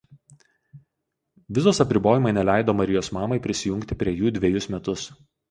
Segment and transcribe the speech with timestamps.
[1.57, 5.07] Vizos apribojimai neleido Marijos mamai prisijungti prie jų dvejus metus.